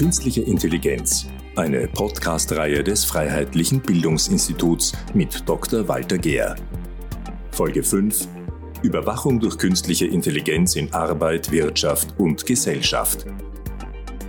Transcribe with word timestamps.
Künstliche 0.00 0.40
Intelligenz, 0.40 1.26
eine 1.56 1.86
Podcast-Reihe 1.86 2.82
des 2.82 3.04
Freiheitlichen 3.04 3.82
Bildungsinstituts 3.82 4.94
mit 5.12 5.46
Dr. 5.46 5.86
Walter 5.88 6.16
Gehr. 6.16 6.56
Folge 7.50 7.82
5 7.82 8.26
Überwachung 8.80 9.38
durch 9.38 9.58
künstliche 9.58 10.06
Intelligenz 10.06 10.74
in 10.74 10.90
Arbeit, 10.94 11.52
Wirtschaft 11.52 12.18
und 12.18 12.46
Gesellschaft. 12.46 13.26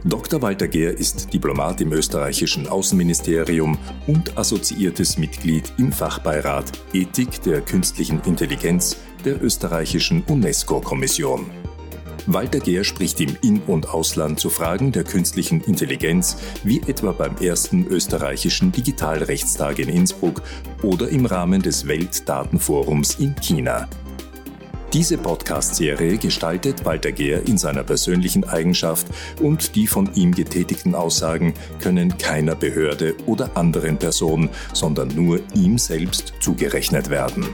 Dr. 0.03 0.41
Walter 0.41 0.67
Gehr 0.67 0.97
ist 0.97 1.33
Diplomat 1.33 1.79
im 1.79 1.93
österreichischen 1.93 2.67
Außenministerium 2.67 3.77
und 4.07 4.37
assoziiertes 4.37 5.17
Mitglied 5.17 5.71
im 5.77 5.93
Fachbeirat 5.93 6.69
Ethik 6.91 7.41
der 7.43 7.61
künstlichen 7.61 8.19
Intelligenz 8.25 8.97
der 9.23 9.41
österreichischen 9.41 10.21
UNESCO-Kommission. 10.27 11.60
Walter 12.27 12.59
Gehr 12.59 12.83
spricht 12.83 13.19
im 13.19 13.35
In- 13.41 13.61
und 13.67 13.89
Ausland 13.89 14.39
zu 14.39 14.49
Fragen 14.49 14.91
der 14.91 15.03
künstlichen 15.03 15.61
Intelligenz, 15.61 16.37
wie 16.63 16.81
etwa 16.87 17.11
beim 17.11 17.37
ersten 17.37 17.85
österreichischen 17.87 18.71
Digitalrechtstag 18.71 19.79
in 19.79 19.89
Innsbruck 19.89 20.41
oder 20.83 21.09
im 21.09 21.25
Rahmen 21.25 21.61
des 21.61 21.87
Weltdatenforums 21.87 23.15
in 23.15 23.35
China. 23.41 23.87
Diese 24.93 25.17
Podcast-Serie 25.17 26.17
gestaltet 26.17 26.83
Walter 26.83 27.13
Gehr 27.13 27.47
in 27.47 27.57
seiner 27.57 27.83
persönlichen 27.83 28.43
Eigenschaft 28.43 29.07
und 29.41 29.75
die 29.75 29.87
von 29.87 30.13
ihm 30.15 30.33
getätigten 30.33 30.95
Aussagen 30.95 31.53
können 31.79 32.17
keiner 32.17 32.55
Behörde 32.55 33.15
oder 33.25 33.55
anderen 33.55 33.97
Person, 33.97 34.49
sondern 34.73 35.07
nur 35.07 35.39
ihm 35.55 35.77
selbst 35.77 36.33
zugerechnet 36.41 37.09
werden. 37.09 37.45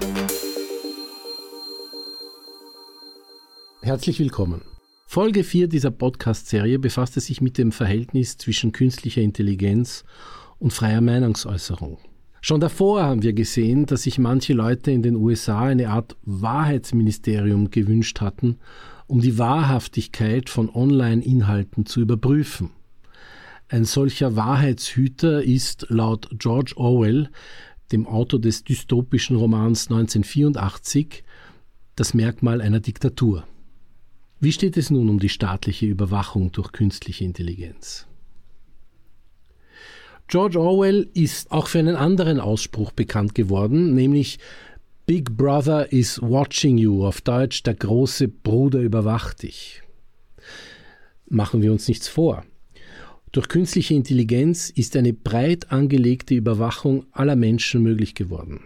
Herzlich 3.87 4.19
willkommen. 4.19 4.63
Folge 5.05 5.45
4 5.45 5.69
dieser 5.69 5.91
Podcast-Serie 5.91 6.77
befasste 6.77 7.21
sich 7.21 7.39
mit 7.39 7.57
dem 7.57 7.71
Verhältnis 7.71 8.37
zwischen 8.37 8.73
künstlicher 8.73 9.21
Intelligenz 9.21 10.03
und 10.59 10.73
freier 10.73 10.99
Meinungsäußerung. 10.99 11.97
Schon 12.41 12.59
davor 12.59 13.03
haben 13.03 13.23
wir 13.23 13.31
gesehen, 13.31 13.85
dass 13.85 14.03
sich 14.03 14.19
manche 14.19 14.51
Leute 14.51 14.91
in 14.91 15.03
den 15.03 15.15
USA 15.15 15.67
eine 15.67 15.89
Art 15.89 16.17
Wahrheitsministerium 16.23 17.71
gewünscht 17.71 18.19
hatten, 18.19 18.57
um 19.07 19.21
die 19.21 19.37
Wahrhaftigkeit 19.37 20.49
von 20.49 20.69
Online-Inhalten 20.69 21.85
zu 21.85 22.01
überprüfen. 22.01 22.71
Ein 23.69 23.85
solcher 23.85 24.35
Wahrheitshüter 24.35 25.41
ist 25.41 25.85
laut 25.87 26.27
George 26.37 26.73
Orwell, 26.75 27.29
dem 27.93 28.05
Autor 28.05 28.41
des 28.41 28.65
dystopischen 28.65 29.37
Romans 29.37 29.89
1984, 29.89 31.23
das 31.95 32.13
Merkmal 32.13 32.59
einer 32.59 32.81
Diktatur. 32.81 33.45
Wie 34.39 34.51
steht 34.51 34.77
es 34.77 34.91
nun 34.91 35.09
um 35.09 35.19
die 35.19 35.29
staatliche 35.29 35.87
Überwachung 35.87 36.51
durch 36.51 36.71
künstliche 36.71 37.25
Intelligenz? 37.25 38.05
George 40.27 40.59
Orwell 40.59 41.09
ist 41.15 41.51
auch 41.51 41.67
für 41.67 41.79
einen 41.79 41.95
anderen 41.95 42.39
Ausspruch 42.39 42.91
bekannt 42.91 43.33
geworden, 43.33 43.95
nämlich 43.95 44.37
Big 45.07 45.35
Brother 45.35 45.91
is 45.91 46.21
watching 46.21 46.77
you, 46.77 47.05
auf 47.05 47.21
Deutsch 47.21 47.63
der 47.63 47.73
große 47.73 48.27
Bruder 48.27 48.79
überwacht 48.81 49.41
dich. 49.41 49.81
Machen 51.29 51.61
wir 51.63 51.71
uns 51.71 51.87
nichts 51.87 52.07
vor. 52.07 52.45
Durch 53.31 53.47
künstliche 53.47 53.95
Intelligenz 53.95 54.69
ist 54.69 54.95
eine 54.95 55.13
breit 55.13 55.71
angelegte 55.71 56.35
Überwachung 56.35 57.05
aller 57.11 57.35
Menschen 57.35 57.81
möglich 57.81 58.13
geworden. 58.13 58.59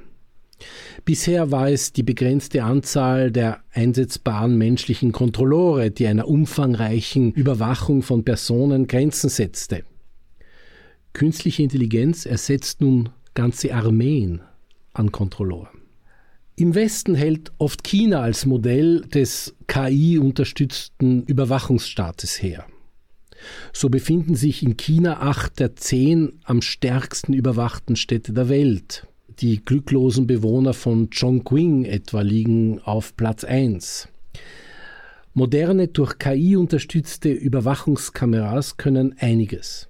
Bisher 1.05 1.51
war 1.51 1.69
es 1.69 1.93
die 1.93 2.03
begrenzte 2.03 2.63
Anzahl 2.63 3.31
der 3.31 3.61
einsetzbaren 3.71 4.57
menschlichen 4.57 5.11
Kontrollore, 5.11 5.91
die 5.91 6.07
einer 6.07 6.27
umfangreichen 6.27 7.31
Überwachung 7.31 8.01
von 8.01 8.23
Personen 8.23 8.87
Grenzen 8.87 9.29
setzte. 9.29 9.83
Künstliche 11.13 11.63
Intelligenz 11.63 12.25
ersetzt 12.25 12.81
nun 12.81 13.09
ganze 13.33 13.73
Armeen 13.73 14.41
an 14.93 15.11
Kontrolloren. 15.11 15.81
Im 16.55 16.75
Westen 16.75 17.15
hält 17.15 17.51
oft 17.57 17.83
China 17.83 18.21
als 18.21 18.45
Modell 18.45 19.01
des 19.01 19.55
KI-unterstützten 19.67 21.23
Überwachungsstaates 21.23 22.41
her. 22.41 22.65
So 23.73 23.89
befinden 23.89 24.35
sich 24.35 24.61
in 24.61 24.77
China 24.77 25.21
acht 25.21 25.59
der 25.59 25.75
zehn 25.75 26.39
am 26.43 26.61
stärksten 26.61 27.33
überwachten 27.33 27.95
Städte 27.95 28.33
der 28.33 28.49
Welt. 28.49 29.07
Die 29.39 29.63
glücklosen 29.63 30.27
Bewohner 30.27 30.73
von 30.73 31.09
Chongqing 31.09 31.85
etwa 31.85 32.21
liegen 32.21 32.81
auf 32.81 33.15
Platz 33.15 33.45
1. 33.45 34.09
Moderne 35.33 35.87
durch 35.87 36.19
KI 36.19 36.57
unterstützte 36.57 37.29
Überwachungskameras 37.31 38.75
können 38.75 39.15
einiges. 39.17 39.89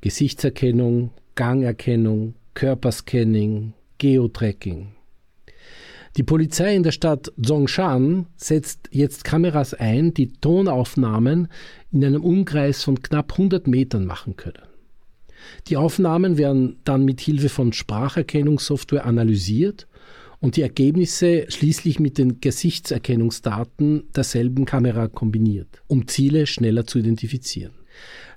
Gesichtserkennung, 0.00 1.10
Gangerkennung, 1.36 2.34
Körperscanning, 2.54 3.72
Geotracking. 3.98 4.88
Die 6.16 6.24
Polizei 6.24 6.74
in 6.74 6.82
der 6.82 6.92
Stadt 6.92 7.32
Zhongshan 7.40 8.26
setzt 8.36 8.88
jetzt 8.90 9.22
Kameras 9.22 9.74
ein, 9.74 10.12
die 10.12 10.32
Tonaufnahmen 10.32 11.48
in 11.92 12.04
einem 12.04 12.24
Umkreis 12.24 12.82
von 12.82 13.00
knapp 13.00 13.32
100 13.32 13.68
Metern 13.68 14.06
machen 14.06 14.34
können. 14.34 14.69
Die 15.68 15.76
Aufnahmen 15.76 16.38
werden 16.38 16.78
dann 16.84 17.04
mit 17.04 17.20
Hilfe 17.20 17.48
von 17.48 17.72
Spracherkennungssoftware 17.72 19.04
analysiert 19.04 19.86
und 20.40 20.56
die 20.56 20.62
Ergebnisse 20.62 21.46
schließlich 21.48 22.00
mit 22.00 22.18
den 22.18 22.40
Gesichtserkennungsdaten 22.40 24.04
derselben 24.14 24.64
Kamera 24.64 25.08
kombiniert, 25.08 25.82
um 25.86 26.08
Ziele 26.08 26.46
schneller 26.46 26.86
zu 26.86 26.98
identifizieren. 26.98 27.72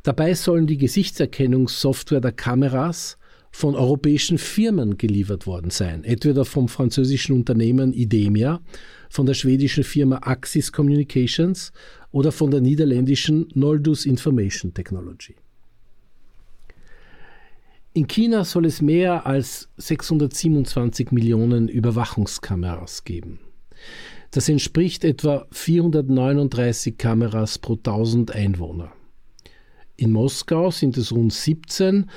Dabei 0.04 0.34
sollen 0.34 0.68
die 0.68 0.78
Gesichtserkennungssoftware 0.78 2.22
der 2.22 2.34
Kameras 2.34 3.18
von 3.52 3.76
europäischen 3.76 4.40
Firmen 4.40 4.98
geliefert 4.98 5.46
worden 5.46 5.70
sein, 5.70 6.04
entweder 6.04 6.44
vom 6.44 6.68
französischen 6.68 7.36
Unternehmen 7.36 7.94
Idemia, 7.94 8.62
von 9.10 9.28
der 9.28 9.36
schwedischen 9.36 9.84
Firma 9.84 10.18
Axis 10.24 10.72
Communications 10.72 11.72
oder 12.12 12.32
von 12.32 12.50
der 12.50 12.62
niederländischen 12.62 13.48
Noldus 13.54 14.06
Information 14.06 14.74
Technology. 14.74 15.36
In 17.96 18.08
China 18.08 18.44
soll 18.44 18.66
es 18.66 18.82
mehr 18.82 19.28
als 19.28 19.70
627 19.78 21.12
Millionen 21.12 21.68
Überwachungskameras 21.68 23.04
geben. 23.04 23.40
Das 24.32 24.50
entspricht 24.50 25.04
etwa 25.04 25.46
439 25.52 26.98
Kameras 26.98 27.60
pro 27.60 27.74
1000 27.74 28.32
Einwohner. 28.32 28.92
In 29.96 30.12
Moskau 30.12 30.72
sind 30.72 30.98
es 30.98 31.12
rund 31.12 31.34
17 31.34 32.10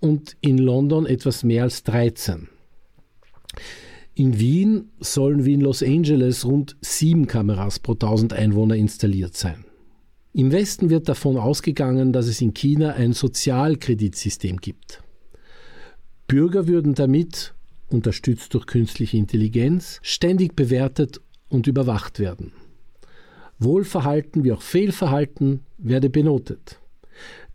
und 0.00 0.36
in 0.40 0.58
London 0.58 1.04
etwas 1.04 1.42
mehr 1.42 1.64
als 1.64 1.82
13. 1.82 2.48
In 4.14 4.38
Wien 4.38 4.92
sollen 5.00 5.44
wie 5.44 5.54
in 5.54 5.62
Los 5.62 5.82
Angeles 5.82 6.44
rund 6.44 6.76
sieben 6.80 7.26
Kameras 7.26 7.80
pro 7.80 7.94
1000 7.94 8.34
Einwohner 8.34 8.76
installiert 8.76 9.36
sein. 9.36 9.64
Im 10.32 10.52
Westen 10.52 10.90
wird 10.90 11.08
davon 11.08 11.36
ausgegangen, 11.36 12.12
dass 12.12 12.28
es 12.28 12.40
in 12.40 12.54
China 12.54 12.92
ein 12.92 13.12
Sozialkreditsystem 13.12 14.58
gibt. 14.58 15.03
Bürger 16.26 16.66
würden 16.66 16.94
damit, 16.94 17.54
unterstützt 17.90 18.54
durch 18.54 18.66
künstliche 18.66 19.16
Intelligenz, 19.16 20.00
ständig 20.02 20.56
bewertet 20.56 21.20
und 21.48 21.66
überwacht 21.66 22.18
werden. 22.18 22.52
Wohlverhalten 23.58 24.42
wie 24.44 24.52
auch 24.52 24.62
Fehlverhalten 24.62 25.60
werde 25.78 26.10
benotet. 26.10 26.80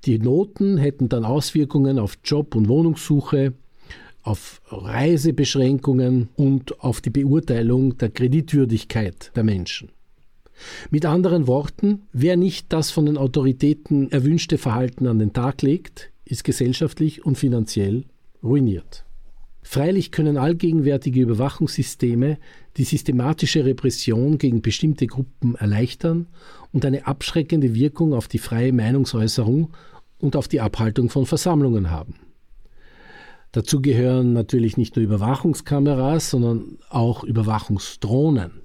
Die 0.05 0.19
Noten 0.19 0.77
hätten 0.77 1.09
dann 1.09 1.25
Auswirkungen 1.25 1.99
auf 1.99 2.17
Job- 2.23 2.55
und 2.55 2.69
Wohnungssuche, 2.69 3.53
auf 4.21 4.61
Reisebeschränkungen 4.67 6.29
und 6.35 6.79
auf 6.81 7.01
die 7.01 7.09
Beurteilung 7.09 7.97
der 7.97 8.09
Kreditwürdigkeit 8.09 9.31
der 9.35 9.43
Menschen. 9.43 9.89
Mit 10.91 11.05
anderen 11.05 11.47
Worten, 11.47 12.03
wer 12.11 12.37
nicht 12.37 12.71
das 12.71 12.91
von 12.91 13.05
den 13.05 13.17
Autoritäten 13.17 14.11
erwünschte 14.11 14.57
Verhalten 14.57 15.07
an 15.07 15.19
den 15.19 15.33
Tag 15.33 15.61
legt, 15.61 16.11
ist 16.25 16.43
gesellschaftlich 16.43 17.25
und 17.25 17.37
finanziell 17.37 18.03
ruiniert. 18.43 19.05
Freilich 19.61 20.11
können 20.11 20.37
allgegenwärtige 20.37 21.21
Überwachungssysteme 21.21 22.37
die 22.77 22.85
systematische 22.85 23.65
Repression 23.65 24.37
gegen 24.37 24.61
bestimmte 24.61 25.05
Gruppen 25.05 25.55
erleichtern 25.55 26.27
und 26.71 26.85
eine 26.85 27.05
abschreckende 27.07 27.75
Wirkung 27.75 28.13
auf 28.13 28.27
die 28.27 28.39
freie 28.39 28.73
Meinungsäußerung 28.73 29.71
und 30.17 30.35
auf 30.35 30.47
die 30.47 30.61
Abhaltung 30.61 31.09
von 31.09 31.25
Versammlungen 31.25 31.91
haben. 31.91 32.15
Dazu 33.51 33.81
gehören 33.81 34.33
natürlich 34.33 34.77
nicht 34.77 34.95
nur 34.95 35.03
Überwachungskameras, 35.03 36.29
sondern 36.29 36.77
auch 36.89 37.23
Überwachungsdrohnen. 37.23 38.61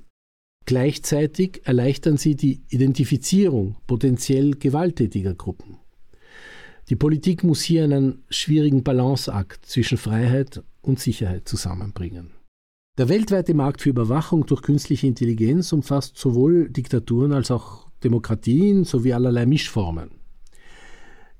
Gleichzeitig 0.67 1.62
erleichtern 1.65 2.17
sie 2.17 2.37
die 2.37 2.62
Identifizierung 2.69 3.77
potenziell 3.87 4.53
gewalttätiger 4.53 5.35
Gruppen. 5.35 5.79
Die 6.91 6.97
Politik 6.97 7.45
muss 7.45 7.63
hier 7.63 7.85
einen 7.85 8.25
schwierigen 8.29 8.83
Balanceakt 8.83 9.65
zwischen 9.65 9.97
Freiheit 9.97 10.63
und 10.83 11.01
Sicherheit 11.01 11.49
zusammenbringen. 11.49 12.33
Der 12.99 13.09
weltweite 13.09 13.55
Markt 13.55 13.81
für 13.81 13.89
Überwachung 13.89 14.47
durch 14.47 14.63
künstliche 14.63 15.07
Intelligenz 15.07 15.73
umfasst 15.73 16.19
sowohl 16.19 16.69
Diktaturen 16.69 17.33
als 17.33 17.51
auch 17.51 17.89
Demokratien 18.05 18.85
sowie 18.85 19.15
allerlei 19.15 19.47
Mischformen. 19.47 20.11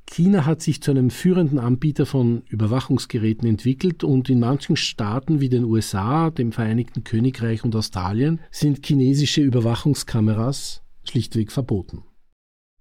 China 0.07 0.47
hat 0.47 0.63
sich 0.63 0.81
zu 0.81 0.91
einem 0.91 1.11
führenden 1.11 1.59
Anbieter 1.59 2.07
von 2.07 2.43
Überwachungsgeräten 2.49 3.49
entwickelt 3.49 4.03
und 4.03 4.29
in 4.31 4.41
manchen 4.41 4.77
Staaten 4.77 5.41
wie 5.41 5.49
den 5.49 5.65
USA, 5.65 6.31
dem 6.31 6.53
Vereinigten 6.53 7.05
Königreich 7.05 7.65
und 7.65 7.77
Australien 7.77 8.41
sind 8.51 8.85
chinesische 8.85 9.41
Überwachungskameras 9.43 10.83
schlichtweg 11.05 11.53
verboten. 11.53 12.03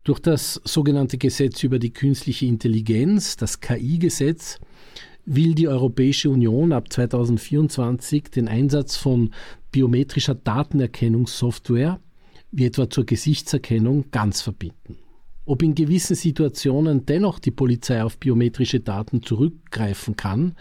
Durch 0.04 0.20
das 0.20 0.60
sogenannte 0.66 1.18
Gesetz 1.18 1.64
über 1.64 1.80
die 1.80 1.94
künstliche 1.94 2.46
Intelligenz, 2.46 3.38
das 3.38 3.62
KI-Gesetz, 3.62 4.60
will 5.26 5.56
die 5.56 5.70
Europäische 5.70 6.30
Union 6.30 6.74
ab 6.74 6.92
2024 6.92 8.24
den 8.24 8.50
Einsatz 8.50 8.98
von 8.98 9.34
biometrischer 9.72 10.36
Datenerkennungssoftware, 10.36 12.02
wie 12.52 12.66
etwa 12.66 12.90
zur 12.90 13.06
Gesichtserkennung, 13.06 14.12
ganz 14.12 14.42
verbieten. 14.42 14.98
Ob 15.46 15.64
in 15.64 15.74
gewissen 15.74 16.18
Situationen 16.18 17.06
dennoch 17.06 17.40
die 17.40 17.52
Polizei 17.52 18.04
auf 18.04 18.18
biometrische 18.18 18.82
Daten 18.82 19.24
zurückgreifen 19.24 20.18
kann, 20.18 20.56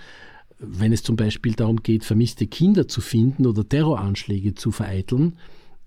wenn 0.58 0.92
es 0.92 1.02
zum 1.02 1.16
Beispiel 1.16 1.54
darum 1.54 1.82
geht, 1.82 2.04
vermisste 2.04 2.46
Kinder 2.46 2.86
zu 2.86 3.00
finden 3.00 3.46
oder 3.46 3.68
Terroranschläge 3.68 4.54
zu 4.54 4.70
vereiteln, 4.70 5.36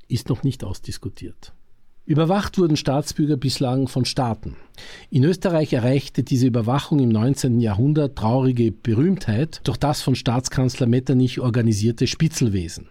ist 0.09 0.27
noch 0.27 0.43
nicht 0.43 0.65
ausdiskutiert. 0.65 1.53
Überwacht 2.05 2.59
wurden 2.59 2.77
Staatsbürger 2.77 3.35
bislang 3.35 3.87
von 3.87 4.05
Staaten. 4.05 4.55
In 5.09 5.23
Österreich 5.23 5.73
erreichte 5.73 6.21
diese 6.21 6.45
Überwachung 6.45 6.99
im 6.99 7.09
19. 7.09 7.59
Jahrhundert 7.59 8.15
traurige 8.15 8.71
Berühmtheit 8.71 9.61
durch 9.63 9.77
das 9.77 10.03
von 10.03 10.13
Staatskanzler 10.13 10.85
Metternich 10.85 11.39
organisierte 11.39 12.05
Spitzelwesen. 12.05 12.89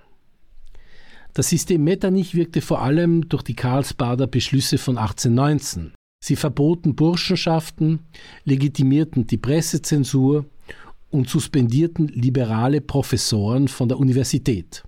Das 1.32 1.49
System 1.49 1.84
Metternich 1.84 2.34
wirkte 2.34 2.61
vor 2.61 2.82
allem 2.82 3.28
durch 3.28 3.44
die 3.44 3.55
Karlsbader 3.55 4.26
Beschlüsse 4.26 4.78
von 4.78 4.99
1819. 4.99 5.93
Sie 6.20 6.37
verboten 6.37 6.96
Burschenschaften, 6.96 8.00
legitimierten 8.44 9.28
die 9.28 9.37
Pressezensur 9.37 10.46
und 11.10 11.28
suspendierten 11.28 12.08
liberale 12.08 12.81
Professoren 12.81 13.69
von 13.69 13.88
der 13.88 13.99
Universität. 13.99 14.82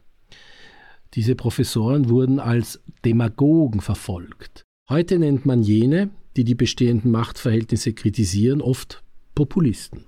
Diese 1.16 1.34
Professoren 1.34 2.10
wurden 2.10 2.38
als 2.38 2.80
Demagogen 3.04 3.80
verfolgt. 3.80 4.64
Heute 4.90 5.18
nennt 5.18 5.46
man 5.46 5.62
jene, 5.62 6.10
die 6.36 6.44
die 6.44 6.54
bestehenden 6.54 7.10
Machtverhältnisse 7.10 7.94
kritisieren, 7.94 8.60
oft 8.60 9.02
Populisten. 9.34 10.04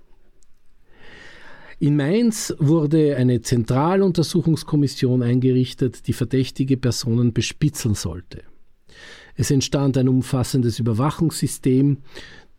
In 1.80 1.96
Mainz 1.96 2.54
wurde 2.58 3.16
eine 3.16 3.40
Zentraluntersuchungskommission 3.40 5.22
eingerichtet, 5.22 6.06
die 6.08 6.12
verdächtige 6.12 6.76
Personen 6.76 7.32
bespitzeln 7.32 7.94
sollte. 7.94 8.42
Es 9.34 9.50
entstand 9.50 9.96
ein 9.96 10.08
umfassendes 10.08 10.78
Überwachungssystem, 10.78 11.98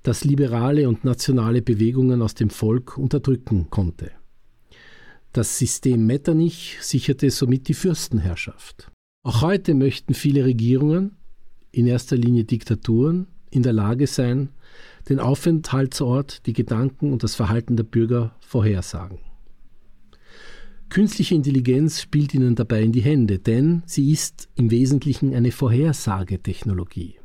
das 0.01 0.23
liberale 0.23 0.87
und 0.87 1.03
nationale 1.03 1.61
Bewegungen 1.61 2.21
aus 2.23 2.33
dem 2.33 2.49
Volk 2.49 2.97
unterdrücken 2.97 3.67
konnte. 3.69 4.11
Das 5.31 5.59
System 5.59 6.07
Metternich 6.07 6.77
sicherte 6.81 7.29
somit 7.29 7.67
die 7.67 7.75
Fürstenherrschaft. 7.75 8.91
Auch 9.23 9.41
heute 9.41 9.75
möchten 9.75 10.15
viele 10.15 10.43
Regierungen, 10.43 11.17
in 11.71 11.85
erster 11.85 12.15
Linie 12.15 12.45
Diktaturen, 12.45 13.27
in 13.51 13.61
der 13.61 13.73
Lage 13.73 14.07
sein, 14.07 14.49
den 15.07 15.19
Aufenthaltsort, 15.19 16.45
die 16.47 16.53
Gedanken 16.53 17.13
und 17.13 17.21
das 17.23 17.35
Verhalten 17.35 17.77
der 17.77 17.83
Bürger 17.83 18.35
vorhersagen. 18.39 19.19
Künstliche 20.89 21.35
Intelligenz 21.35 22.01
spielt 22.01 22.33
ihnen 22.33 22.55
dabei 22.55 22.81
in 22.81 22.91
die 22.91 23.01
Hände, 23.01 23.37
denn 23.37 23.83
sie 23.85 24.11
ist 24.11 24.49
im 24.55 24.71
Wesentlichen 24.71 25.35
eine 25.35 25.51
Vorhersagetechnologie. 25.51 27.15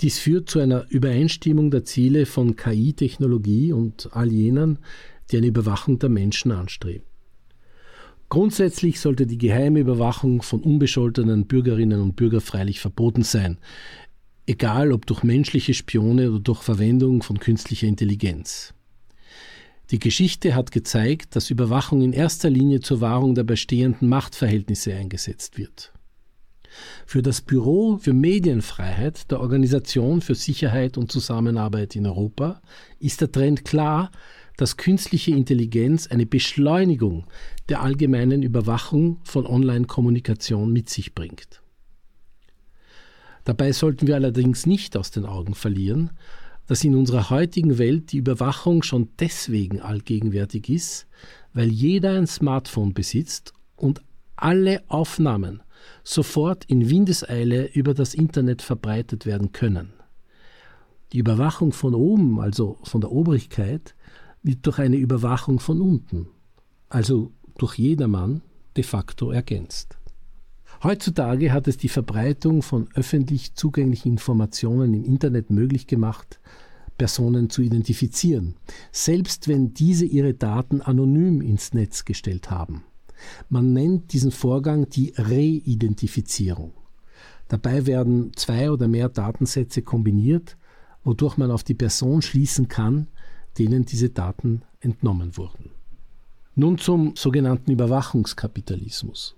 Dies 0.00 0.18
führt 0.18 0.48
zu 0.48 0.60
einer 0.60 0.86
Übereinstimmung 0.88 1.72
der 1.72 1.84
Ziele 1.84 2.26
von 2.26 2.54
KI-Technologie 2.54 3.72
und 3.72 4.10
all 4.12 4.30
jenen, 4.30 4.78
die 5.30 5.36
eine 5.36 5.46
Überwachung 5.46 5.98
der 5.98 6.08
Menschen 6.08 6.52
anstreben. 6.52 7.06
Grundsätzlich 8.28 9.00
sollte 9.00 9.26
die 9.26 9.38
geheime 9.38 9.80
Überwachung 9.80 10.42
von 10.42 10.60
unbescholtenen 10.60 11.46
Bürgerinnen 11.46 12.00
und 12.00 12.14
Bürgern 12.14 12.40
freilich 12.40 12.78
verboten 12.78 13.24
sein, 13.24 13.58
egal 14.46 14.92
ob 14.92 15.06
durch 15.06 15.24
menschliche 15.24 15.74
Spione 15.74 16.30
oder 16.30 16.40
durch 16.40 16.62
Verwendung 16.62 17.22
von 17.22 17.40
künstlicher 17.40 17.88
Intelligenz. 17.88 18.72
Die 19.90 19.98
Geschichte 19.98 20.54
hat 20.54 20.70
gezeigt, 20.70 21.34
dass 21.34 21.50
Überwachung 21.50 22.02
in 22.02 22.12
erster 22.12 22.48
Linie 22.48 22.78
zur 22.80 23.00
Wahrung 23.00 23.34
der 23.34 23.42
bestehenden 23.42 24.08
Machtverhältnisse 24.08 24.94
eingesetzt 24.94 25.58
wird. 25.58 25.92
Für 27.04 27.22
das 27.22 27.40
Büro 27.40 27.96
für 27.96 28.12
Medienfreiheit 28.12 29.28
der 29.32 29.40
Organisation 29.40 30.20
für 30.20 30.36
Sicherheit 30.36 30.96
und 30.96 31.10
Zusammenarbeit 31.10 31.96
in 31.96 32.06
Europa 32.06 32.62
ist 33.00 33.20
der 33.20 33.32
Trend 33.32 33.64
klar, 33.64 34.12
dass 34.60 34.76
künstliche 34.76 35.30
Intelligenz 35.30 36.08
eine 36.08 36.26
Beschleunigung 36.26 37.24
der 37.70 37.80
allgemeinen 37.80 38.42
Überwachung 38.42 39.18
von 39.24 39.46
Online-Kommunikation 39.46 40.70
mit 40.70 40.90
sich 40.90 41.14
bringt. 41.14 41.62
Dabei 43.44 43.72
sollten 43.72 44.06
wir 44.06 44.16
allerdings 44.16 44.66
nicht 44.66 44.98
aus 44.98 45.10
den 45.10 45.24
Augen 45.24 45.54
verlieren, 45.54 46.10
dass 46.66 46.84
in 46.84 46.94
unserer 46.94 47.30
heutigen 47.30 47.78
Welt 47.78 48.12
die 48.12 48.18
Überwachung 48.18 48.82
schon 48.82 49.08
deswegen 49.18 49.80
allgegenwärtig 49.80 50.68
ist, 50.68 51.06
weil 51.54 51.70
jeder 51.70 52.18
ein 52.18 52.26
Smartphone 52.26 52.92
besitzt 52.92 53.54
und 53.76 54.02
alle 54.36 54.82
Aufnahmen 54.88 55.62
sofort 56.04 56.66
in 56.66 56.90
Windeseile 56.90 57.64
über 57.72 57.94
das 57.94 58.12
Internet 58.12 58.60
verbreitet 58.60 59.24
werden 59.24 59.52
können. 59.52 59.94
Die 61.14 61.18
Überwachung 61.18 61.72
von 61.72 61.94
oben, 61.94 62.40
also 62.40 62.76
von 62.82 63.00
der 63.00 63.10
Obrigkeit, 63.10 63.94
durch 64.42 64.78
eine 64.78 64.96
Überwachung 64.96 65.60
von 65.60 65.80
unten, 65.80 66.28
also 66.88 67.32
durch 67.58 67.78
jedermann, 67.78 68.42
de 68.76 68.84
facto 68.84 69.30
ergänzt. 69.30 69.98
Heutzutage 70.82 71.52
hat 71.52 71.68
es 71.68 71.76
die 71.76 71.88
Verbreitung 71.88 72.62
von 72.62 72.88
öffentlich 72.94 73.54
zugänglichen 73.54 74.12
Informationen 74.12 74.94
im 74.94 75.04
Internet 75.04 75.50
möglich 75.50 75.86
gemacht, 75.86 76.40
Personen 76.96 77.50
zu 77.50 77.62
identifizieren, 77.62 78.56
selbst 78.92 79.48
wenn 79.48 79.74
diese 79.74 80.04
ihre 80.04 80.34
Daten 80.34 80.80
anonym 80.80 81.40
ins 81.40 81.74
Netz 81.74 82.04
gestellt 82.04 82.50
haben. 82.50 82.84
Man 83.48 83.72
nennt 83.72 84.12
diesen 84.12 84.30
Vorgang 84.30 84.88
die 84.88 85.12
Reidentifizierung. 85.16 86.72
Dabei 87.48 87.86
werden 87.86 88.32
zwei 88.36 88.70
oder 88.70 88.86
mehr 88.86 89.08
Datensätze 89.08 89.82
kombiniert, 89.82 90.56
wodurch 91.02 91.36
man 91.36 91.50
auf 91.50 91.64
die 91.64 91.74
Person 91.74 92.22
schließen 92.22 92.68
kann, 92.68 93.08
denen 93.58 93.84
diese 93.84 94.10
Daten 94.10 94.62
entnommen 94.80 95.36
wurden. 95.36 95.70
Nun 96.54 96.78
zum 96.78 97.14
sogenannten 97.16 97.70
Überwachungskapitalismus. 97.70 99.36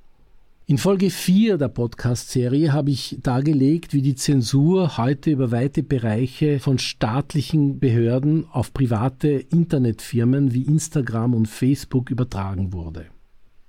In 0.66 0.78
Folge 0.78 1.10
4 1.10 1.58
der 1.58 1.68
Podcast-Serie 1.68 2.72
habe 2.72 2.90
ich 2.90 3.18
dargelegt, 3.20 3.92
wie 3.92 4.00
die 4.00 4.14
Zensur 4.14 4.96
heute 4.96 5.30
über 5.30 5.50
weite 5.50 5.82
Bereiche 5.82 6.60
von 6.60 6.78
staatlichen 6.78 7.80
Behörden 7.80 8.46
auf 8.50 8.72
private 8.72 9.28
Internetfirmen 9.28 10.54
wie 10.54 10.62
Instagram 10.62 11.34
und 11.34 11.48
Facebook 11.48 12.10
übertragen 12.10 12.72
wurde. 12.72 13.06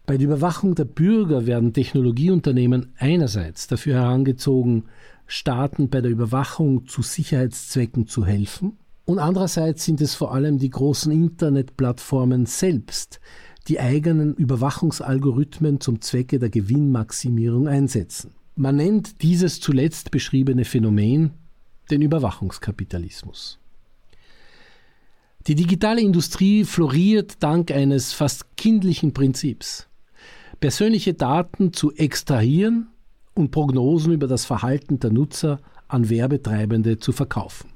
Bei 0.06 0.18
der 0.18 0.28
Überwachung 0.28 0.76
der 0.76 0.86
Bürger 0.86 1.46
werden 1.46 1.74
Technologieunternehmen 1.74 2.94
einerseits 2.98 3.68
dafür 3.68 3.96
herangezogen, 3.96 4.84
Staaten 5.26 5.90
bei 5.90 6.00
der 6.02 6.12
Überwachung 6.12 6.86
zu 6.86 7.02
Sicherheitszwecken 7.02 8.08
zu 8.08 8.26
helfen 8.26 8.78
und 9.06 9.20
andererseits 9.20 9.84
sind 9.84 10.00
es 10.02 10.16
vor 10.16 10.34
allem 10.34 10.60
die 10.60 10.70
großen 10.70 11.12
Internetplattformen 11.12 12.46
selbst, 12.46 13.20
die 13.68 13.80
eigenen 13.80 14.34
Überwachungsalgorithmen 14.36 15.80
zum 15.80 16.02
Zwecke 16.02 16.40
der 16.40 16.50
Gewinnmaximierung 16.50 17.68
einsetzen. 17.68 18.32
Man 18.56 18.76
nennt 18.76 19.22
dieses 19.22 19.60
zuletzt 19.60 20.12
beschriebene 20.12 20.64
Phänomen 20.64 21.32
den 21.90 22.02
Überwachungskapitalismus. 22.02 23.60
Die 25.48 25.56
digitale 25.56 26.02
Industrie 26.02 26.64
floriert 26.64 27.44
dank 27.44 27.72
eines 27.72 28.14
fast 28.14 28.56
kindlichen 28.56 29.14
Prinzips. 29.14 29.90
Persönliche 30.62 31.14
Daten 31.14 31.74
zu 31.74 31.92
extrahieren 31.92 32.88
und 33.34 33.52
Prognosen 33.52 34.14
über 34.14 34.28
das 34.28 34.46
Verhalten 34.46 35.00
der 35.00 35.12
Nutzer 35.12 35.60
an 35.90 36.10
Werbetreibende 36.10 36.98
zu 37.00 37.12
verkaufen. 37.12 37.73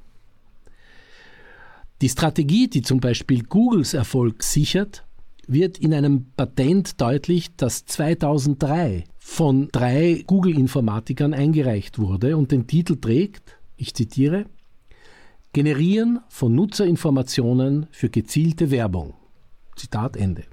Die 2.00 2.08
Strategie, 2.08 2.68
die 2.68 2.82
zum 2.82 3.00
Beispiel 3.00 3.42
Googles 3.42 3.92
Erfolg 3.92 4.44
sichert, 4.44 5.04
wird 5.48 5.78
in 5.78 5.92
einem 5.92 6.26
Patent 6.36 7.00
deutlich, 7.00 7.56
das 7.56 7.86
2003 7.86 9.04
von 9.18 9.68
drei 9.72 10.22
Google-Informatikern 10.26 11.34
eingereicht 11.34 11.98
wurde 11.98 12.36
und 12.36 12.52
den 12.52 12.68
Titel 12.68 12.96
trägt, 12.96 13.56
ich 13.76 13.94
zitiere, 13.94 14.46
Generieren 15.52 16.20
von 16.28 16.54
Nutzerinformationen 16.54 17.86
für 17.90 18.10
gezielte 18.10 18.70
Werbung. 18.70 19.14
Zitat 19.74 20.16
Ende. 20.16 20.44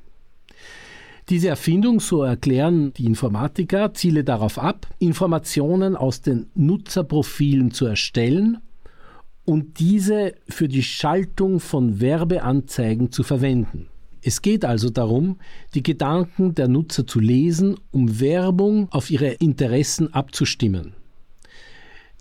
Diese 1.30 1.50
Erfindung, 1.50 2.00
so 2.00 2.24
erklären 2.24 2.94
die 2.94 3.06
Informatiker, 3.06 3.94
ziele 3.94 4.24
darauf 4.24 4.58
ab, 4.58 4.88
Informationen 5.00 5.96
aus 5.96 6.22
den 6.22 6.48
Nutzerprofilen 6.56 7.72
zu 7.72 7.86
erstellen 7.86 8.60
und 9.46 9.80
diese 9.80 10.34
für 10.50 10.68
die 10.68 10.84
Schaltung 10.84 11.60
von 11.60 12.02
Werbeanzeigen 12.02 13.12
zu 13.12 13.24
verwenden. 13.24 13.88
Es 14.22 14.42
geht 14.42 14.66
also 14.66 14.90
darum, 14.90 15.38
die 15.76 15.84
Gedanken 15.84 16.56
der 16.56 16.68
Nutzer 16.68 17.06
zu 17.06 17.20
lesen, 17.20 17.78
um 17.92 18.20
Werbung 18.20 18.92
auf 18.92 19.12
ihre 19.12 19.30
Interessen 19.30 20.12
abzustimmen. 20.14 20.96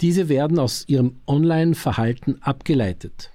Diese 0.03 0.29
werden 0.29 0.59
aus 0.59 0.85
ihrem 0.87 1.17
Online-Verhalten 1.27 2.43
abgeleitet. 2.43 3.31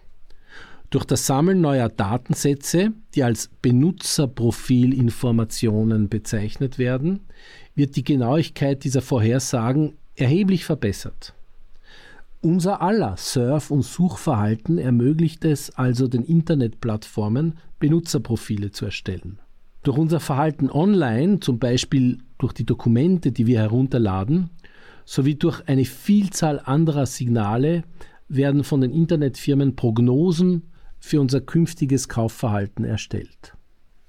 Durch 0.92 1.06
das 1.06 1.26
Sammeln 1.26 1.62
neuer 1.62 1.90
Datensätze, 1.90 2.94
die 3.16 3.24
als 3.24 3.50
Benutzerprofilinformationen 3.62 6.10
bezeichnet 6.10 6.78
werden, 6.78 7.22
wird 7.74 7.96
die 7.96 8.04
Genauigkeit 8.04 8.84
dieser 8.84 9.02
Vorhersagen 9.02 9.98
erheblich 10.16 10.66
verbessert. 10.66 11.34
Unser 12.42 12.82
aller 12.82 13.18
Surf- 13.18 13.70
und 13.70 13.82
Suchverhalten 13.82 14.78
ermöglicht 14.78 15.44
es 15.44 15.72
also 15.72 16.08
den 16.08 16.24
Internetplattformen, 16.24 17.58
Benutzerprofile 17.80 18.72
zu 18.72 18.86
erstellen. 18.86 19.40
Durch 19.84 19.98
unser 19.98 20.22
Verhalten 20.22 20.70
online, 20.70 21.42
zum 21.42 21.60
Beispiel 21.60 22.20
durch 22.38 22.54
die 22.54 22.66
Dokumente, 22.66 23.34
die 23.34 23.46
wir 23.46 23.60
herunterladen, 23.60 24.52
sowie 25.04 25.36
durch 25.36 25.68
eine 25.68 25.84
Vielzahl 25.84 26.62
anderer 26.64 27.08
Signale 27.08 27.84
werden 28.30 28.64
von 28.64 28.80
den 28.80 28.92
Internetfirmen 28.92 29.76
Prognosen 29.76 30.64
für 31.00 31.20
unser 31.20 31.42
künftiges 31.42 32.08
Kaufverhalten 32.08 32.86
erstellt. 32.86 33.54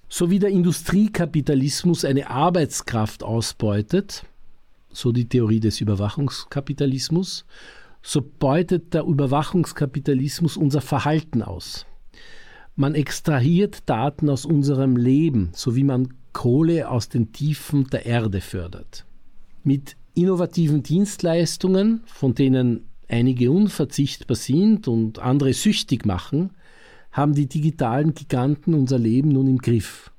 So 0.08 0.30
wie 0.30 0.38
der 0.38 0.50
Industriekapitalismus 0.50 2.04
eine 2.04 2.30
Arbeitskraft 2.30 3.24
ausbeutet, 3.24 4.24
so 4.92 5.10
die 5.10 5.28
Theorie 5.28 5.60
des 5.60 5.80
Überwachungskapitalismus, 5.80 7.44
so 8.02 8.22
beutet 8.22 8.94
der 8.94 9.04
Überwachungskapitalismus 9.04 10.56
unser 10.56 10.80
Verhalten 10.80 11.42
aus. 11.42 11.86
Man 12.76 12.94
extrahiert 12.94 13.88
Daten 13.88 14.30
aus 14.30 14.46
unserem 14.46 14.96
Leben, 14.96 15.50
so 15.52 15.76
wie 15.76 15.84
man 15.84 16.14
Kohle 16.32 16.88
aus 16.88 17.08
den 17.08 17.32
Tiefen 17.32 17.88
der 17.88 18.06
Erde 18.06 18.40
fördert. 18.40 19.04
Mit 19.64 19.96
innovativen 20.14 20.82
Dienstleistungen, 20.82 22.02
von 22.06 22.34
denen 22.34 22.88
einige 23.08 23.50
unverzichtbar 23.50 24.36
sind 24.36 24.88
und 24.88 25.18
andere 25.18 25.52
süchtig 25.52 26.06
machen, 26.06 26.50
haben 27.12 27.34
die 27.34 27.48
digitalen 27.48 28.14
Giganten 28.14 28.74
unser 28.74 28.98
Leben 28.98 29.30
nun 29.30 29.48
im 29.48 29.58
Griff. 29.58 30.12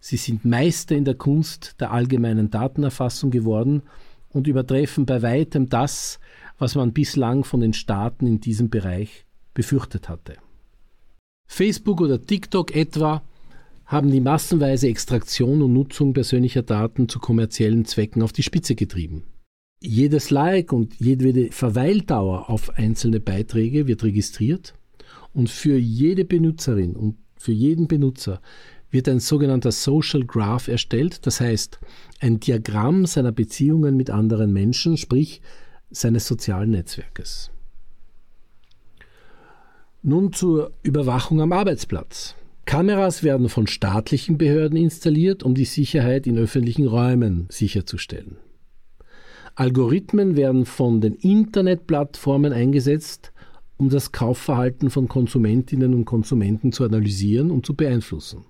Sie 0.00 0.16
sind 0.16 0.44
Meister 0.44 0.94
in 0.94 1.04
der 1.04 1.16
Kunst 1.16 1.76
der 1.80 1.90
allgemeinen 1.90 2.50
Datenerfassung 2.50 3.30
geworden 3.30 3.82
und 4.30 4.46
übertreffen 4.46 5.04
bei 5.04 5.22
weitem 5.22 5.68
das, 5.68 6.20
was 6.58 6.74
man 6.74 6.92
bislang 6.92 7.44
von 7.44 7.60
den 7.60 7.72
Staaten 7.72 8.26
in 8.26 8.40
diesem 8.40 8.68
Bereich 8.68 9.24
befürchtet 9.54 10.08
hatte. 10.08 10.36
Facebook 11.46 12.00
oder 12.00 12.20
TikTok 12.20 12.74
etwa 12.76 13.22
haben 13.86 14.10
die 14.10 14.20
massenweise 14.20 14.88
Extraktion 14.88 15.62
und 15.62 15.72
Nutzung 15.72 16.12
persönlicher 16.12 16.62
Daten 16.62 17.08
zu 17.08 17.18
kommerziellen 17.18 17.86
Zwecken 17.86 18.22
auf 18.22 18.32
die 18.32 18.42
Spitze 18.42 18.74
getrieben. 18.74 19.24
Jedes 19.80 20.30
Like 20.30 20.72
und 20.72 20.94
jede 20.98 21.50
Verweildauer 21.52 22.50
auf 22.50 22.76
einzelne 22.76 23.20
Beiträge 23.20 23.86
wird 23.86 24.04
registriert 24.04 24.74
und 25.32 25.48
für 25.48 25.78
jede 25.78 26.24
Benutzerin 26.24 26.96
und 26.96 27.16
für 27.36 27.52
jeden 27.52 27.86
Benutzer 27.86 28.42
wird 28.90 29.08
ein 29.08 29.20
sogenannter 29.20 29.72
Social 29.72 30.24
Graph 30.24 30.68
erstellt, 30.68 31.26
das 31.26 31.40
heißt 31.40 31.78
ein 32.20 32.40
Diagramm 32.40 33.06
seiner 33.06 33.32
Beziehungen 33.32 33.96
mit 33.96 34.10
anderen 34.10 34.52
Menschen, 34.52 34.96
sprich 34.96 35.40
seines 35.90 36.26
sozialen 36.26 36.70
Netzwerkes. 36.70 37.50
Nun 40.02 40.32
zur 40.32 40.72
Überwachung 40.82 41.40
am 41.40 41.52
Arbeitsplatz. 41.52 42.34
Kameras 42.64 43.22
werden 43.22 43.48
von 43.48 43.66
staatlichen 43.66 44.38
Behörden 44.38 44.76
installiert, 44.76 45.42
um 45.42 45.54
die 45.54 45.64
Sicherheit 45.64 46.26
in 46.26 46.38
öffentlichen 46.38 46.86
Räumen 46.86 47.46
sicherzustellen. 47.50 48.36
Algorithmen 49.54 50.36
werden 50.36 50.66
von 50.66 51.00
den 51.00 51.14
Internetplattformen 51.14 52.52
eingesetzt, 52.52 53.32
um 53.76 53.88
das 53.88 54.12
Kaufverhalten 54.12 54.90
von 54.90 55.08
Konsumentinnen 55.08 55.94
und 55.94 56.04
Konsumenten 56.04 56.70
zu 56.70 56.84
analysieren 56.84 57.50
und 57.50 57.66
zu 57.66 57.74
beeinflussen. 57.74 58.44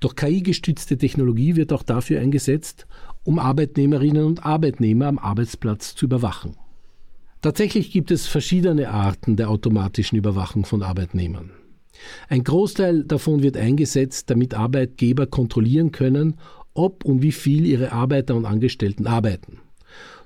Doch 0.00 0.14
KI-gestützte 0.14 0.96
Technologie 0.96 1.56
wird 1.56 1.72
auch 1.72 1.82
dafür 1.82 2.20
eingesetzt, 2.20 2.86
um 3.24 3.38
Arbeitnehmerinnen 3.38 4.24
und 4.24 4.46
Arbeitnehmer 4.46 5.06
am 5.06 5.18
Arbeitsplatz 5.18 5.94
zu 5.94 6.06
überwachen. 6.06 6.56
Tatsächlich 7.42 7.90
gibt 7.90 8.10
es 8.10 8.26
verschiedene 8.26 8.90
Arten 8.90 9.36
der 9.36 9.50
automatischen 9.50 10.18
Überwachung 10.18 10.64
von 10.64 10.82
Arbeitnehmern. 10.82 11.50
Ein 12.28 12.44
Großteil 12.44 13.04
davon 13.04 13.42
wird 13.42 13.56
eingesetzt, 13.56 14.30
damit 14.30 14.54
Arbeitgeber 14.54 15.26
kontrollieren 15.26 15.92
können, 15.92 16.34
ob 16.74 17.04
und 17.04 17.22
wie 17.22 17.32
viel 17.32 17.66
ihre 17.66 17.92
Arbeiter 17.92 18.36
und 18.36 18.44
Angestellten 18.44 19.06
arbeiten. 19.06 19.60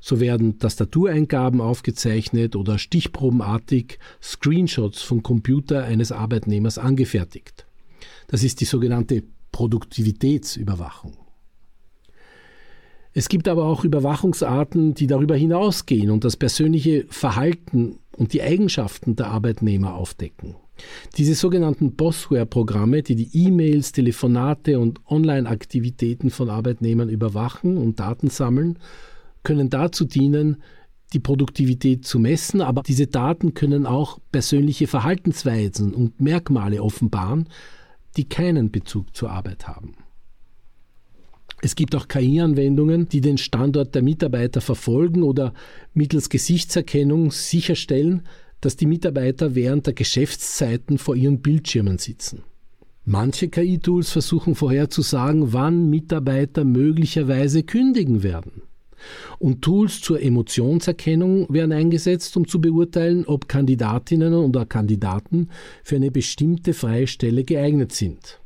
So 0.01 0.21
werden 0.21 0.59
Tastatureingaben 0.59 1.61
aufgezeichnet 1.61 2.57
oder 2.57 2.79
stichprobenartig 2.79 3.99
Screenshots 4.21 5.03
vom 5.03 5.23
Computer 5.23 5.85
eines 5.85 6.13
Arbeitnehmers 6.13 6.77
angefertigt. 6.77 7.67
Das 8.27 8.43
ist 8.43 8.61
die 8.61 8.65
sogenannte 8.65 9.23
Produktivitätsüberwachung. 9.53 11.17
Es 13.15 13.29
gibt 13.29 13.47
aber 13.47 13.67
auch 13.67 13.85
Überwachungsarten, 13.85 14.95
die 14.95 15.07
darüber 15.07 15.37
hinausgehen 15.37 16.11
und 16.11 16.25
das 16.25 16.37
persönliche 16.37 17.05
Verhalten 17.11 17.99
und 18.17 18.33
die 18.33 18.43
Eigenschaften 18.43 19.17
der 19.17 19.27
Arbeitnehmer 19.27 19.95
aufdecken. 19.95 20.57
Diese 21.17 21.35
sogenannten 21.35 21.95
Bossware-Programme, 21.95 23.03
die 23.03 23.15
die 23.15 23.47
E-Mails, 23.47 23.93
Telefonate 23.93 24.79
und 24.79 25.01
Online-Aktivitäten 25.07 26.31
von 26.31 26.49
Arbeitnehmern 26.49 27.11
überwachen 27.11 27.77
und 27.77 28.01
Daten 28.01 28.31
sammeln, 28.31 28.79
können 29.43 29.69
dazu 29.69 30.07
dienen, 30.07 30.63
die 31.13 31.21
Produktivität 31.21 32.07
zu 32.07 32.19
messen, 32.19 32.63
aber 32.63 32.83
diese 32.83 33.07
Daten 33.07 33.53
können 33.53 33.85
auch 33.85 34.19
persönliche 34.31 34.87
Verhaltensweisen 34.87 35.93
und 35.93 36.21
Merkmale 36.23 36.83
offenbaren, 36.83 37.49
die 38.17 38.29
keinen 38.29 38.71
Bezug 38.71 39.17
zur 39.17 39.31
Arbeit 39.31 39.67
haben. 39.69 39.95
Es 41.65 41.77
gibt 41.77 41.95
auch 41.95 42.09
KI-Anwendungen, 42.09 43.09
die 43.09 43.21
den 43.21 43.39
Standort 43.39 43.95
der 43.95 44.03
Mitarbeiter 44.03 44.61
verfolgen 44.61 45.23
oder 45.23 45.55
mittels 45.95 46.29
Gesichtserkennung 46.29 47.31
sicherstellen, 47.31 48.23
dass 48.61 48.77
die 48.77 48.87
Mitarbeiter 48.87 49.55
während 49.55 49.87
der 49.87 49.95
Geschäftszeiten 49.95 50.99
vor 50.99 51.15
ihren 51.15 51.41
Bildschirmen 51.41 51.99
sitzen. 51.99 52.43
Manche 53.05 53.49
KI-Tools 53.49 54.11
versuchen 54.11 54.55
vorherzusagen, 54.55 55.53
wann 55.53 55.91
Mitarbeiter 55.91 56.65
möglicherweise 56.65 57.63
kündigen 57.63 58.23
werden. 58.23 58.63
Und 59.39 59.63
Tools 59.63 60.01
zur 60.01 60.23
Emotionserkennung 60.23 61.53
werden 61.53 61.73
eingesetzt, 61.73 62.37
um 62.37 62.47
zu 62.47 62.61
beurteilen, 62.61 63.25
ob 63.27 63.49
Kandidatinnen 63.49 64.35
oder 64.35 64.67
Kandidaten 64.67 65.49
für 65.83 65.97
eine 65.97 66.11
bestimmte 66.11 66.75
freie 66.75 67.07
Stelle 67.07 67.45
geeignet 67.45 67.93
sind. 67.93 68.41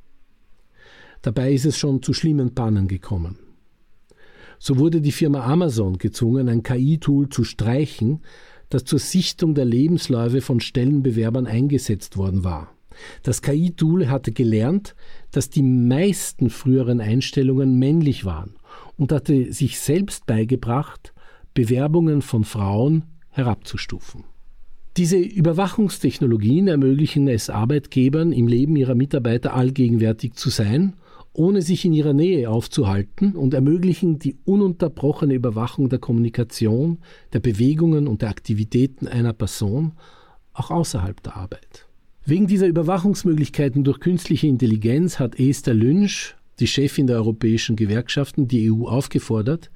Dabei 1.22 1.52
ist 1.52 1.66
es 1.66 1.76
schon 1.76 2.02
zu 2.02 2.12
schlimmen 2.12 2.54
Pannen 2.54 2.88
gekommen. 2.88 3.38
So 4.58 4.78
wurde 4.78 5.00
die 5.00 5.12
Firma 5.12 5.44
Amazon 5.44 5.98
gezwungen, 5.98 6.48
ein 6.48 6.62
KI-Tool 6.62 7.28
zu 7.28 7.44
streichen, 7.44 8.20
das 8.70 8.84
zur 8.84 8.98
Sichtung 8.98 9.54
der 9.54 9.64
Lebensläufe 9.64 10.40
von 10.40 10.60
Stellenbewerbern 10.60 11.46
eingesetzt 11.46 12.16
worden 12.16 12.44
war. 12.44 12.72
Das 13.22 13.42
KI-Tool 13.42 14.08
hatte 14.08 14.32
gelernt, 14.32 14.94
dass 15.30 15.50
die 15.50 15.62
meisten 15.62 16.48
früheren 16.48 17.00
Einstellungen 17.00 17.78
männlich 17.78 18.25
waren 18.25 18.54
und 18.96 19.12
hatte 19.12 19.52
sich 19.52 19.78
selbst 19.80 20.26
beigebracht, 20.26 21.12
Bewerbungen 21.54 22.22
von 22.22 22.44
Frauen 22.44 23.04
herabzustufen. 23.30 24.24
Diese 24.96 25.18
Überwachungstechnologien 25.18 26.68
ermöglichen 26.68 27.28
es 27.28 27.50
Arbeitgebern, 27.50 28.32
im 28.32 28.46
Leben 28.46 28.76
ihrer 28.76 28.94
Mitarbeiter 28.94 29.52
allgegenwärtig 29.54 30.34
zu 30.34 30.48
sein, 30.48 30.94
ohne 31.34 31.60
sich 31.60 31.84
in 31.84 31.92
ihrer 31.92 32.14
Nähe 32.14 32.48
aufzuhalten 32.48 33.36
und 33.36 33.52
ermöglichen 33.52 34.18
die 34.18 34.36
ununterbrochene 34.46 35.34
Überwachung 35.34 35.90
der 35.90 35.98
Kommunikation, 35.98 36.98
der 37.34 37.40
Bewegungen 37.40 38.08
und 38.08 38.22
der 38.22 38.30
Aktivitäten 38.30 39.06
einer 39.06 39.34
Person, 39.34 39.92
auch 40.54 40.70
außerhalb 40.70 41.22
der 41.22 41.36
Arbeit. 41.36 41.86
Wegen 42.24 42.46
dieser 42.46 42.66
Überwachungsmöglichkeiten 42.66 43.84
durch 43.84 44.00
künstliche 44.00 44.46
Intelligenz 44.46 45.18
hat 45.18 45.38
Esther 45.38 45.74
Lynch, 45.74 46.34
die 46.60 46.66
Chefin 46.66 47.06
der 47.06 47.16
europäischen 47.16 47.76
Gewerkschaften, 47.76 48.48
die 48.48 48.70
EU 48.70 48.86
aufgefordert, 48.86 49.70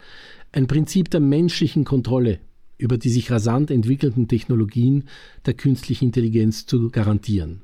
ein 0.52 0.66
Prinzip 0.66 1.10
der 1.10 1.20
menschlichen 1.20 1.84
Kontrolle 1.84 2.40
über 2.80 2.98
die 2.98 3.10
sich 3.10 3.30
rasant 3.30 3.70
entwickelnden 3.70 4.26
Technologien 4.26 5.04
der 5.46 5.54
künstlichen 5.54 6.06
Intelligenz 6.06 6.66
zu 6.66 6.90
garantieren. 6.90 7.62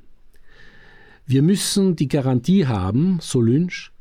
Wir 1.25 1.41
müssen 1.41 1.95
die 1.95 2.07
Garantie 2.07 2.67
haben, 2.67 3.17
so 3.19 3.41
Lynch, 3.41 3.91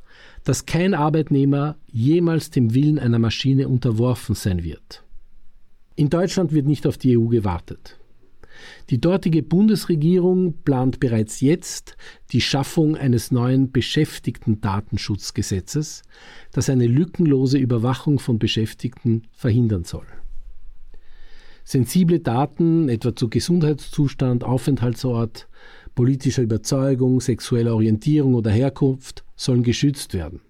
dass 0.44 0.66
kein 0.66 0.94
Arbeitnehmer 0.94 1.76
jemals 1.90 2.50
dem 2.50 2.72
Willen 2.72 3.00
einer 3.00 3.18
Maschine 3.18 3.68
unterworfen 3.68 4.36
sein 4.36 4.62
wird. 4.62 5.02
In 5.96 6.08
Deutschland 6.08 6.52
wird 6.52 6.66
nicht 6.66 6.86
auf 6.86 6.98
die 6.98 7.18
EU 7.18 7.26
gewartet. 7.26 7.98
Die 8.90 9.00
dortige 9.00 9.42
Bundesregierung 9.42 10.54
plant 10.64 11.00
bereits 11.00 11.40
jetzt 11.40 11.96
die 12.32 12.40
Schaffung 12.40 12.96
eines 12.96 13.30
neuen 13.30 13.72
Beschäftigten-Datenschutzgesetzes, 13.72 16.02
das 16.52 16.70
eine 16.70 16.86
lückenlose 16.86 17.58
Überwachung 17.58 18.18
von 18.18 18.38
Beschäftigten 18.38 19.24
verhindern 19.32 19.84
soll. 19.84 20.06
Sensible 21.64 22.20
Daten, 22.20 22.88
etwa 22.88 23.14
zu 23.16 23.28
Gesundheitszustand, 23.28 24.44
Aufenthaltsort, 24.44 25.48
politischer 25.96 26.42
Überzeugung, 26.42 27.20
sexueller 27.20 27.74
Orientierung 27.74 28.34
oder 28.34 28.52
Herkunft, 28.52 29.24
sollen 29.34 29.64
geschützt 29.64 30.14
werden. 30.14 30.40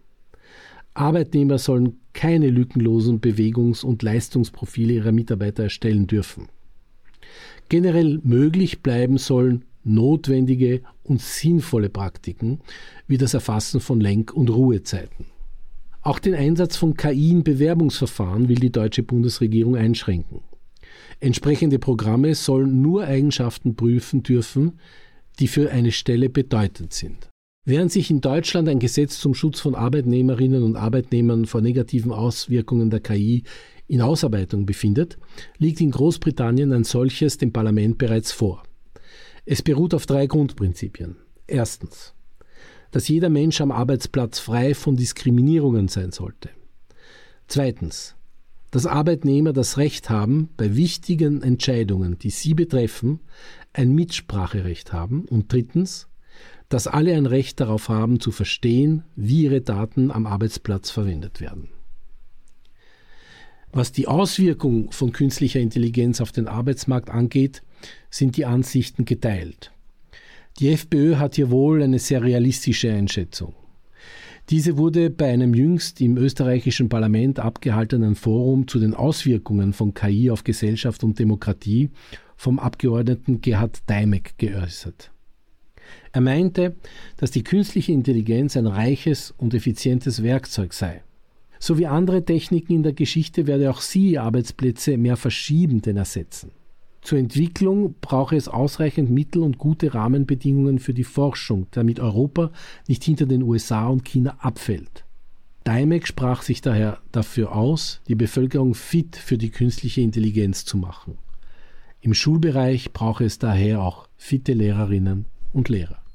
Arbeitnehmer 0.92 1.58
sollen 1.58 2.00
keine 2.12 2.50
lückenlosen 2.50 3.20
Bewegungs- 3.20 3.84
und 3.84 4.02
Leistungsprofile 4.02 4.94
ihrer 4.94 5.12
Mitarbeiter 5.12 5.64
erstellen 5.64 6.06
dürfen. 6.06 6.48
Generell 7.69 8.21
möglich 8.23 8.83
bleiben 8.83 9.19
sollen 9.19 9.64
notwendige 9.85 10.83
und 11.05 11.21
sinnvolle 11.21 11.88
Praktiken 11.88 12.61
wie 13.07 13.19
das 13.19 13.35
Erfassen 13.35 13.81
von 13.81 14.00
Lenk- 14.00 14.33
und 14.33 14.50
Ruhezeiten. 14.50 15.26
Auch 16.02 16.19
den 16.19 16.35
Einsatz 16.35 16.76
von 16.76 16.97
KI 16.97 17.31
in 17.31 17.43
Bewerbungsverfahren 17.43 18.49
will 18.49 18.57
die 18.57 18.71
deutsche 18.71 19.02
Bundesregierung 19.02 19.76
einschränken. 19.76 20.40
Entsprechende 21.19 21.78
Programme 21.78 22.35
sollen 22.35 22.83
nur 22.83 23.05
Eigenschaften 23.05 23.75
prüfen 23.75 24.23
dürfen, 24.23 24.78
die 25.38 25.49
für 25.49 25.71
eine 25.71 25.93
Stelle 25.93 26.28
bedeutend 26.28 26.93
sind. 26.93 27.28
Während 27.64 27.90
sich 27.90 28.11
in 28.11 28.21
Deutschland 28.21 28.69
ein 28.69 28.78
Gesetz 28.78 29.19
zum 29.19 29.35
Schutz 29.35 29.59
von 29.59 29.75
Arbeitnehmerinnen 29.75 30.62
und 30.62 30.76
Arbeitnehmern 30.76 31.47
vor 31.47 31.61
negativen 31.61 32.12
Auswirkungen 32.12 32.90
der 32.90 33.00
KI 33.00 33.43
in 33.88 34.00
Ausarbeitung 34.00 34.66
befindet, 34.66 35.19
liegt 35.59 35.81
in 35.81 35.90
Großbritannien 35.90 36.73
ein 36.73 36.85
solches 36.85 37.38
dem 37.38 37.52
Parlament 37.52 37.99
bereits 37.99 38.33
vor. 38.33 38.62
Es 39.45 39.62
beruht 39.62 39.95
auf 39.95 40.07
drei 40.07 40.26
Grundprinzipien. 40.26 41.16
Erstens, 41.47 42.14
dass 42.90 43.09
jeder 43.09 43.28
Mensch 43.28 43.61
am 43.61 43.71
Arbeitsplatz 43.71 44.38
frei 44.38 44.75
von 44.75 44.97
Diskriminierungen 44.97 45.88
sein 45.88 46.12
sollte. 46.12 46.50
Zweitens, 47.47 48.16
dass 48.71 48.87
Arbeitnehmer 48.87 49.52
das 49.52 49.78
Recht 49.78 50.11
haben, 50.11 50.49
bei 50.57 50.75
wichtigen 50.75 51.43
Entscheidungen, 51.43 52.19
die 52.19 52.31
sie 52.31 52.55
betreffen, 52.55 53.21
ein 53.73 53.95
Mitspracherecht 53.95 54.93
haben. 54.93 55.25
Und 55.26 55.52
drittens, 55.52 56.09
dass 56.69 56.87
alle 56.87 57.14
ein 57.14 57.26
Recht 57.26 57.61
darauf 57.61 57.88
haben, 57.88 58.19
zu 58.19 58.33
verstehen, 58.33 59.05
wie 59.14 59.45
ihre 59.45 59.61
Daten 59.61 60.11
am 60.11 60.26
Arbeitsplatz 60.26 60.90
verwendet 60.90 61.40
werden. 61.40 61.69
Was 63.76 63.92
die 63.92 64.09
Auswirkung 64.09 64.90
von 64.90 65.12
künstlicher 65.12 65.61
Intelligenz 65.61 66.23
auf 66.23 66.33
den 66.33 66.49
Arbeitsmarkt 66.49 67.11
angeht, 67.11 67.62
sind 68.09 68.38
die 68.38 68.47
Ansichten 68.47 69.04
geteilt. 69.04 69.71
Die 70.59 70.71
FPÖ 70.71 71.16
hat 71.16 71.35
hier 71.35 71.50
wohl 71.50 71.83
eine 71.83 71.99
sehr 71.99 72.23
realistische 72.23 72.90
Einschätzung. 72.90 73.52
Diese 74.49 74.78
wurde 74.78 75.11
bei 75.11 75.30
einem 75.30 75.52
jüngst 75.52 76.00
im 76.00 76.16
österreichischen 76.16 76.88
Parlament 76.88 77.38
abgehaltenen 77.38 78.14
Forum 78.14 78.66
zu 78.66 78.78
den 78.80 78.95
Auswirkungen 78.95 79.75
von 79.75 79.92
KI 79.92 80.30
auf 80.30 80.42
Gesellschaft 80.42 81.04
und 81.04 81.18
Demokratie 81.18 81.90
vom 82.35 82.59
Abgeordneten 82.59 83.42
Gerhard 83.42 83.80
Daimek 83.85 84.38
geäußert. 84.38 85.11
Er 86.12 86.23
meinte, 86.23 86.76
dass 87.18 87.30
die 87.30 87.45
künstliche 87.45 87.92
Intelligenz 87.92 88.56
ein 88.56 88.66
reiches 88.66 89.35
und 89.37 89.52
effizientes 89.52 90.23
Werkzeug 90.23 90.73
sei. 90.73 91.02
So 91.66 91.78
wie 91.78 91.88
andere 91.88 92.25
Techniken 92.25 92.75
in 92.75 92.82
der 92.85 92.92
Geschichte 92.92 93.49
werde 93.49 93.68
auch 93.73 93.80
sie 93.80 94.20
Arbeitsplätze 94.20 94.96
mehr 94.96 95.16
verschieben 95.16 95.82
denn 95.82 95.96
ersetzen. 95.96 96.52
Zur 97.02 97.18
Entwicklung 97.18 97.96
brauche 98.00 98.37
es 98.37 98.46
ausreichend 98.46 99.11
Mittel 99.11 99.42
und 99.42 99.58
gute 99.58 99.92
Rahmenbedingungen 99.92 100.78
für 100.78 100.95
die 100.95 101.02
Forschung, 101.02 101.67
damit 101.73 101.99
Europa 101.99 102.52
nicht 102.86 103.02
hinter 103.02 103.26
den 103.26 103.43
USA 103.43 103.88
und 103.88 104.04
China 104.04 104.36
abfällt. 104.38 105.04
Daimek 105.64 106.06
sprach 106.06 106.43
sich 106.43 106.60
daher 106.60 107.00
dafür 107.10 107.50
aus, 107.56 108.00
die 108.06 108.14
Bevölkerung 108.14 108.76
fit 108.76 109.17
für 109.17 109.36
die 109.36 109.50
künstliche 109.50 110.02
Intelligenz 110.02 110.67
zu 110.67 110.76
machen. 110.76 111.19
Im 112.00 112.14
Schulbereich 112.14 112.93
brauche 112.93 113.25
es 113.25 113.41
daher 113.41 113.82
auch 113.82 114.06
fitte 114.17 114.52
Lehrerinnen 114.52 115.25
und 115.52 115.69
Lehrer. 115.69 116.05